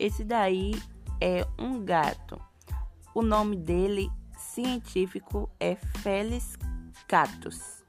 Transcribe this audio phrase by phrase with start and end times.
[0.00, 0.72] Esse daí
[1.20, 2.40] é um gato.
[3.14, 6.56] O nome dele científico é Felis
[7.06, 7.79] catus.